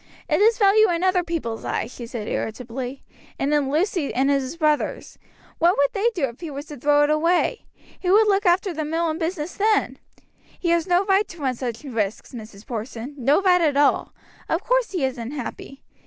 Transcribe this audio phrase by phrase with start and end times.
[0.27, 3.03] 'It has value in other people's eyes,' she said irritably,
[3.37, 5.19] 'in Lucy's and in his brother's.
[5.59, 7.67] What would they do if he was to throw it away?
[8.01, 9.99] Who would look after the mill and business then?
[10.57, 12.65] He has no right to run such risks, Mrs.
[12.65, 14.11] Porson, no right at all.
[14.49, 15.83] Of course he is unhappy.